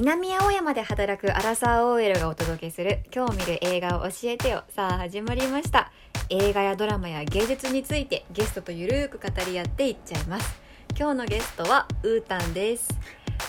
[0.00, 4.62] 南青山で働くアラサー OL がお届けする今日見る映画を教えてよ。
[4.68, 5.90] さあ始まりました。
[6.28, 10.60] 映画やドラマや芸術についてゲストとゆるーく語り合っていっちゃいます。
[10.96, 12.88] 今日のゲストはうーたんです。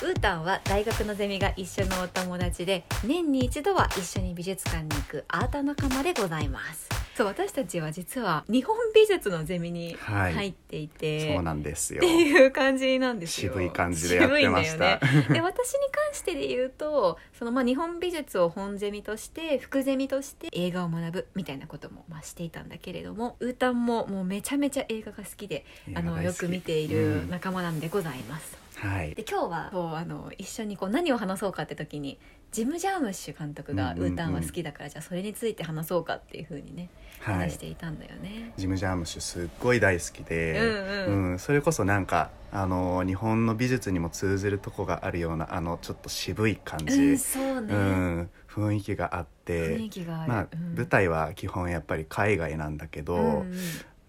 [0.02, 6.99] うーたんは大学のゼミが一緒のお友達で年に一度は一緒に美術館に行くアート仲間でございます。
[7.20, 10.34] そう私たちは実は日本美術のゼミにはい。
[10.34, 11.98] 入っていて、そうなんですよ。
[11.98, 13.52] っていう感じなんですよ。
[13.52, 14.86] 渋い感じでやってました。
[14.86, 15.00] ね。
[15.30, 25.66] で私に関してで言うとそのまあ日本美術を本ゼミとして副ゼミとして映画を学ぶみたいなこともまあしていたんだけれどもウータンももうめちゃめちゃ映画が好きで
[25.96, 29.14] あのよく見ている仲間なんでございます、はい。
[29.16, 32.18] で今日はそうあの一緒にこう何を話そうかって時に
[32.52, 34.14] ジム・ジャームッシュ監督がウうんうんうん。
[34.14, 37.36] ータンは好きだから、じゃあそれについて話そうかっていうふうにねはい。
[37.36, 38.54] 話していたんだよね。
[38.58, 40.60] ジム・ジャームッシュすっごい大好きで、
[41.08, 41.30] うん。
[41.32, 50.76] うんそれこそなんかあの日本の美術にも通ずるとこがあるようなあのちょっと渋い感じ、うん、そうね、うん雰囲気があって雰囲気がある、まあ、うん。
[50.76, 53.54] 舞台は基本やっぱり海外なんだけど、うんうん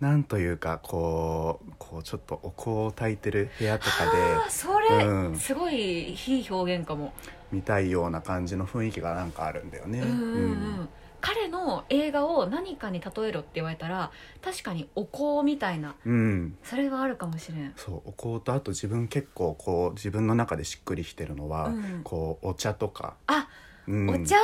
[0.01, 5.37] なんというかこうこうちょっとお香を焚いてる部屋とかあーそれ、うん。
[5.39, 7.13] すごい非表現かも、
[7.51, 10.01] で見たいような感じの雰囲気がなんかあるんだよね。
[10.01, 10.13] うんう
[10.85, 10.89] ん
[11.23, 16.57] 彼の映画を何かに例えろって言われたら確かにお香みたいなうん。
[16.65, 17.75] それはあるかもしれん。
[17.77, 22.01] そうお香とあと自分結構こう自分の中でしっくりきてるのは、うん。
[22.05, 23.49] こうお茶とか、あ、
[23.87, 24.09] うん。
[24.09, 24.37] お茶？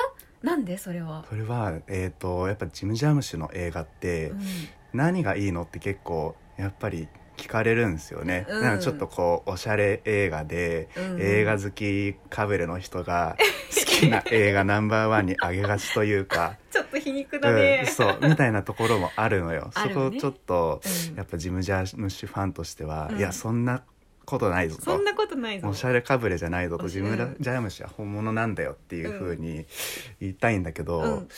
[0.43, 4.41] なんでそれは、それは、えー、とやっぱジム・ジャームシュの映画って、うん
[4.97, 8.63] 何がいいのって結構やっぱり聞かれるんですよね、うん。
[8.63, 11.21] なんかちょっとこうおしゃれ映画で、うん。
[11.21, 13.37] 映画好きかぶれの人が
[13.71, 19.67] 好きな映画ナンバーワンに上げがちというか、 ちょっと皮肉うん、そうみたいなところもあるのよ。
[19.67, 19.71] ね。
[19.75, 20.81] そこちょっと
[21.11, 21.17] うん。
[21.17, 23.19] やっぱジム・ジャームシュファンとしては、うん。
[23.19, 23.83] いやそんな
[24.25, 24.83] ことないぞと。
[24.83, 25.69] そんなことないぞ。
[25.69, 26.89] おしゃれかぶれじゃないぞと。
[26.89, 29.67] ジム・ジャームシュは本物なんだよっていうふうに
[30.21, 31.29] 言いたいんだけど、うん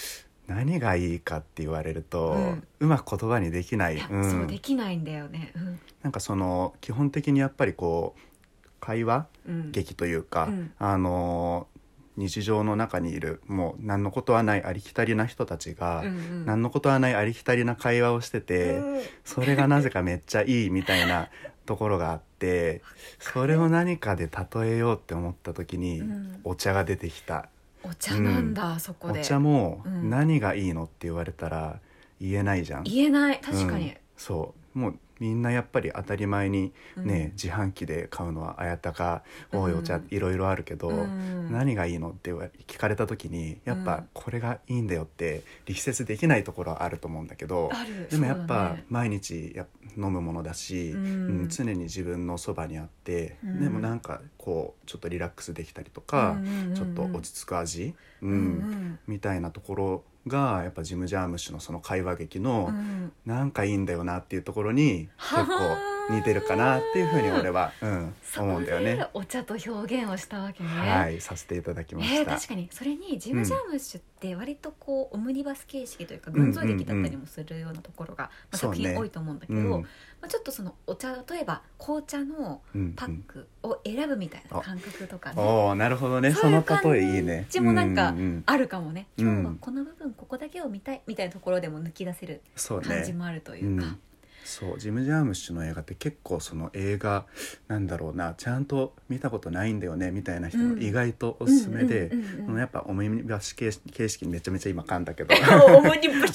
[0.49, 2.33] 何がいいかって言われると、
[2.81, 3.99] ううんまく言葉にできない。
[3.99, 4.31] うん。
[4.31, 5.53] そうできないんだよね。
[5.55, 5.81] うん。
[6.03, 9.27] なんかその基本的にやっぱりこう会話？
[9.47, 9.71] うん。
[9.73, 10.73] 劇というか、うん。
[10.79, 11.69] あの
[12.17, 16.47] 日常の中にいるもう何のことはないありきたりな人たちが、うんうん。
[16.47, 19.03] 何のことはないありきたりな会話をしてて、うん。
[19.25, 21.29] それがなぜかめっちゃいいみたいな
[21.67, 22.81] ところがあって
[23.19, 26.41] それを何かで例えようって思った時に、うん。
[26.43, 27.51] お茶が出てきた
[27.85, 30.11] お茶なんだ、そこおで茶もうん。
[30.11, 31.81] 何がいいのって言われたら
[32.21, 32.85] 言えないじゃん。
[32.85, 33.41] 言えない。
[33.41, 33.89] 確かに。
[33.89, 34.79] うん、そう。
[34.79, 37.33] もうみんなやっぱり当たり前にね、うん。
[37.33, 41.53] 自販機で買うのは綾鷹多いお茶、うんいろいろあるけど、うん。
[41.53, 42.33] 何がいいのって
[42.67, 44.09] 聞かれた時にやっぱうん。
[44.13, 47.71] これがいいんだよって力説できないところはあると思うんだけど、
[48.11, 51.41] でもやっぱ毎日や飲むものだし、うん。
[51.43, 53.61] うん常に自分のそばにあって、うん。
[53.61, 56.37] でもなんかこうちょっとリラックスできたりとか、
[56.75, 63.13] ちょっと落ち着く味、うんみたいなところがやっぱジム・ジャームッシュのその会話劇の、うん。
[63.27, 65.77] なんかいいんだよなっていうところには結は
[66.09, 69.07] 構似てるかなっていうふうに俺は、うん、思うんだよね。
[69.13, 70.69] お茶と表現をしたわけね。
[70.69, 72.35] はい、させていただきまえー、した。
[72.37, 79.71] 確かにそれにジム・ジャームッシュって割とこうオムニバス形式というか群像劇だったりもするようなところが、まあ、作品多いと思うんだけど、うん。
[79.71, 79.79] ま
[80.23, 86.33] あ、ちょっとそのお茶例えば紅茶のうんパックを選ぶみたいな感覚とかね、おお、なるほどね。
[86.33, 87.47] そうの例えいいね。
[87.51, 89.09] じもなんかうんうんあるかもね。
[89.19, 92.41] うん今日はこの部分ここだけを見たいみたいなところでも抜き出せる。
[92.83, 94.01] 感じもあるというか、うん
[94.49, 97.27] そうジム・ジャームッシュの映画って結構その映画
[97.69, 102.11] なんだろうなちゃんと見たことないんだよねみたいな人も意外とおすすめで
[102.57, 105.35] やっぱオムニバス形形式めちゃめちゃ今噛んだけど。
[105.77, 106.33] オムニバス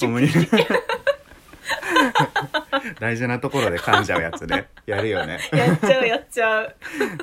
[3.00, 4.68] 大事なところで噛んじゃうやつね。
[4.86, 5.40] やるよね。
[5.52, 6.76] やっちゃうやっちゃう。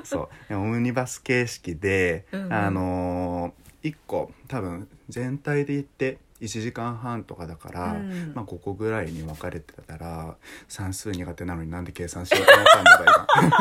[0.03, 0.56] そう。
[0.56, 2.53] オムニバス形式で、うんうん。
[2.53, 8.34] あのー、1個多分全体で言って1時間半とかだから、うん。
[8.34, 10.35] まあ、5個ぐらいに分かれてたら
[10.68, 12.97] 算数苦手なのになんで計算しようと思ったんだ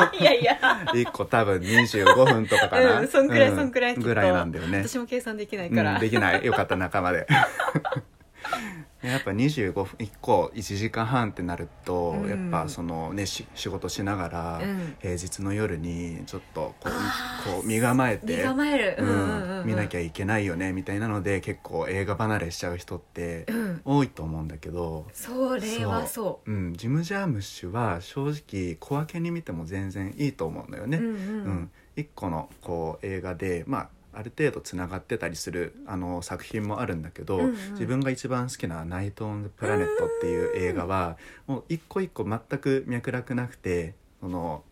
[0.07, 0.59] ろういやいや。
[0.95, 4.79] 今1個多分25分とかかな、うんそんくらいそんくらいぐらいなんだよね。
[4.87, 6.45] 私も計算できないから、うん、できない。
[6.45, 7.27] よかった仲間で
[9.03, 12.29] やっぱ25分1個1時間半ってなると、うん。
[12.29, 14.97] やっぱそのねし仕事しながら、うん。
[15.01, 16.93] 平日の夜にちょっとこう
[17.45, 18.47] こう身構えて
[19.65, 23.81] 見なきゃいけないよねみたいなので結構映画離れしちゃう人ってうん。
[23.85, 26.53] 多いと思うんだけど、それはそう。
[26.53, 30.99] ん、ジム・ジャームッシュは正直小分けに見ても全然いいと思うのよね。
[30.99, 31.09] う、うん。
[31.09, 37.55] ううんん、一個のこう映画でまあある程度つながってたりするあの作品もあるんだけど、うんうん。
[37.73, 41.17] 自分が一番好きな「ナイト・オン・プラネット」っていう映画は
[41.47, 44.65] もう一個一個全く脈絡なくてその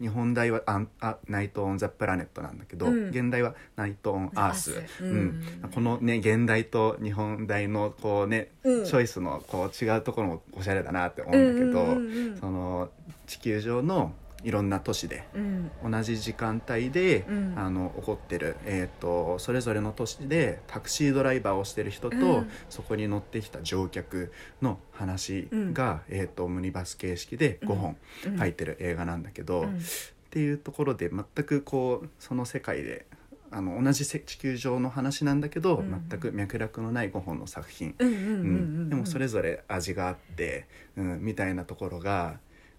[0.00, 3.08] 日本題はああ「ナイト・オン・ザ・プラネット」なんだけど、うん。
[3.10, 5.10] 現代は「ナイト・オン・アース」うん。
[5.10, 5.14] う
[5.66, 8.84] んこのね現代と日本題のこうね、うん。
[8.84, 11.70] チョイスのこう違うところもおしゃれだなって思うんだけ
[12.34, 12.90] ど、その
[13.26, 15.70] 地球上のいろんな都市でうん。
[15.90, 17.54] 同じ時間帯で、うん。
[17.56, 22.50] あの起こってる、えー、とそれぞれの都市でタクシードライバーをしてる人と、うん。
[22.68, 24.32] そこに乗ってきた乗客
[24.62, 27.96] の話が、えー、とオムニバス形式で5本
[28.26, 28.36] うん。
[28.36, 29.80] 入ってる映画なんだけど、っうん。
[30.30, 33.06] ていうところで全くこうその世界で
[33.50, 36.04] あの同じせ地球上の話なんだけど、うん。
[36.08, 42.38] 全く脈絡のない5本の作品、でもそれぞれ味があって、うん、みたいなところが、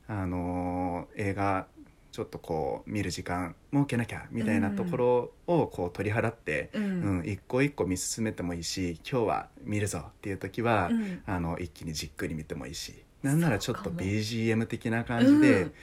[0.10, 1.68] あのー映画
[2.12, 15.74] ちょっとこう見る時間設けなきゃみたいなところをこう取り払って、ううんん一個一個見進めてもいいし今日は見るぞっていう時は、うんあの一気にじっくり見てもいいしなんならちょっと BGM 的な感じで、うん。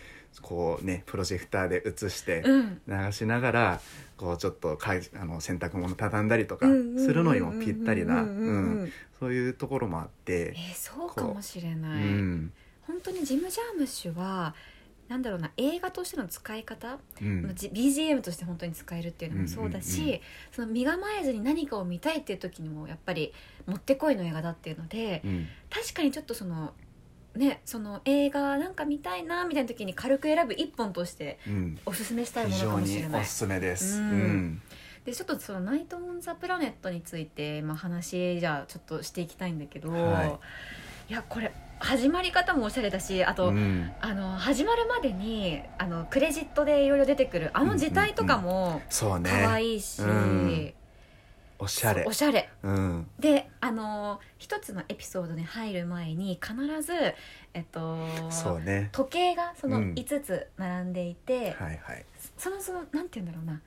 [0.42, 2.80] こうねプロジェクターで映してうん。
[2.88, 3.80] 流しながら
[4.18, 10.58] こうちょっとかいあの洗濯物畳んだりとかうんうんうんうんするのにもぴったりなうんうんうんうんそういうところもあってえ。
[10.58, 12.52] ーそうかもしれうない、ん
[12.86, 14.54] 本当にジム・ジャームッシュは
[15.08, 17.52] なんだろうな映画としての使い方、うん。
[17.54, 20.14] じ BGM として本当に使えるっていうのもそうだし、うんうん。
[20.14, 23.32] うその身構えずに何かを見たいっていう時にもやっぱり
[23.66, 25.46] もってこいの映画だっていうのでうん。
[25.70, 26.74] 確かにちょっとその
[27.36, 31.78] ねその映画なんか見たいなみたいな時に軽く選ぶ一本としてうん。
[31.86, 33.22] おすすめしたいものかもしれない。
[33.22, 34.00] おすすめです。
[34.00, 34.62] ううんん。
[35.04, 40.38] でちょっとその「ナイト・オン・ザ・プラネット」について、まあ、話じゃあちょっとしていきたいんだけど、、はい
[41.12, 43.90] やこれ始まり方もおしゃれだしあと、うん。
[44.00, 49.30] あの始まるまでにあのクレジットでいろいろ出てくるあの字体とかもそうね。
[49.30, 50.74] 可愛いし、うん。
[51.58, 52.04] おしゃれ。
[52.06, 52.48] おしゃれ。
[52.62, 53.06] うん。
[53.18, 56.92] であの一つのエピソードに入る前に必ず、
[57.54, 58.88] えっと、そうね。
[58.92, 59.92] 時計がそのうん。
[59.94, 62.04] 5つ並んでいて、はいはい。
[62.38, 63.60] そのそのなんて言うんだろうな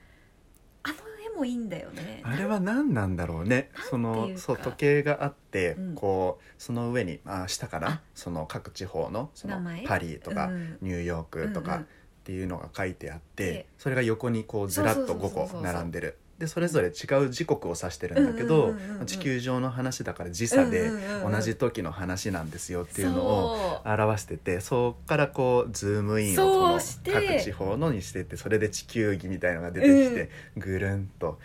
[0.83, 0.95] あの
[1.33, 2.21] 絵もいいんだよね。
[2.23, 3.69] あれは何なんだろうね。
[3.89, 5.95] そのそう時計があって、うん。
[5.95, 7.79] こうその上にあ下かあ。
[7.79, 10.77] なその各地方のそのパリとか、うん。
[10.81, 11.83] ニューヨークとかっ
[12.23, 16.91] ていうのが書いてあって、でそれが横にこうずらっと5そうそうそうそう個並んでるでそれぞれ違
[17.25, 18.73] う時刻を指してるんだけど、
[19.05, 20.89] 地球上の話だから時差で
[21.29, 31.39] 同じ時の話なんですよっていうのを表しててそっからこうズームインを各地方のにしてってそれで地球儀みたいのが出てきて、ぐるんと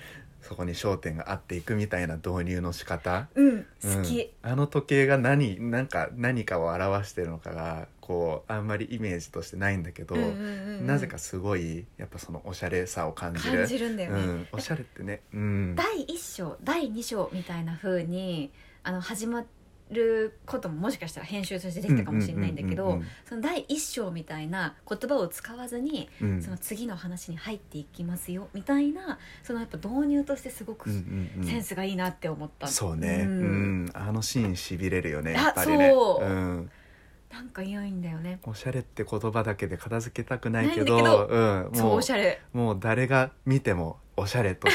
[0.46, 3.66] そこに焦点が合っていくみたいな導入の仕方、うんうん。
[3.82, 10.40] 好き、あの時計が何なんか何かを表してるのかがこうあんまりイメージとしてないんだけど、うんうんうんう
[10.82, 10.86] ん。
[10.86, 13.58] なぜかすごいやっぱそのおしゃれさを感じる。
[13.58, 18.52] 感じるんだよね、うん、おしゃれってね、うん、第一章第二章みたいな風に
[18.82, 19.44] あの始ま
[19.94, 26.42] ることももしかしたら編集としてできたかもしれないんだけどうんうんうんうんその第一章みたいな言葉を使わずに、うん。
[26.42, 30.96] その次の話に入っていきますよみたいなそのやっぱ導入としてすごくうん
[31.36, 31.46] うんうん。
[31.46, 33.84] センスがいいなって思った、そうね、ううん。
[33.86, 35.90] んあのシーンしびれるよねあやっぱりね。
[35.90, 36.24] そう。
[36.24, 36.70] うん、
[37.32, 38.38] なんか良いんだよね。
[38.44, 42.40] おしゃれって言葉だけで片付けたくないけどけどうん、そうもうおしゃれ。
[42.52, 44.68] もう誰が見てもおしゃれと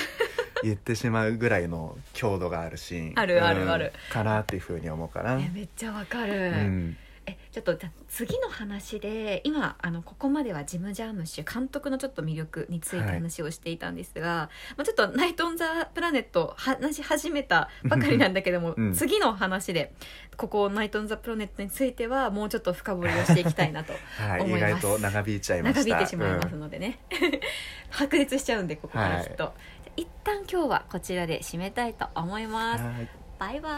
[0.64, 3.14] 言ってしまうぐらいの強度があるシーン。
[3.16, 3.70] あるあるうん。
[3.70, 3.94] ある。
[4.12, 5.40] かなっていうふうに思うかな。
[5.40, 6.98] えめっちゃわかる、うん。
[7.26, 18.94] えちょっとじゃあ次の話で今あのここまではジム・ジャームッシュ監督のちょっと魅力についてはい話をしていたんですが、まあ、ちょっと「ナイト・オン・ザ・プラネット」話し始めたばかりなんだけども、うん。
[18.94, 19.94] 次の話で
[20.38, 23.94] ここ「ナイト・オン・ザ・プラネット」についてはもうちょっと深掘りをしていきたいなと
[24.42, 24.82] 思います。
[24.82, 25.82] 外と長引いちゃいました。
[25.84, 27.00] 長引いてしまいますうんのでね、
[27.90, 29.54] 白熱しちゃうんでここからきっと、じゃあ
[30.00, 32.84] 一旦今日はこちらで締めたいと思います。
[32.86, 33.70] はいバイバ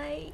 [0.00, 0.32] ーイ